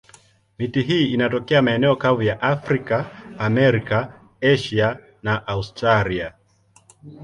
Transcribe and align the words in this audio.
Miti 0.59 0.81
hii 0.81 1.13
inatokea 1.13 1.61
maeneo 1.61 1.95
kavu 1.95 2.21
ya 2.21 2.41
Afrika, 2.41 3.05
Amerika, 3.37 4.13
Asia 4.41 4.97
na 5.23 5.47
Australia. 5.47 6.33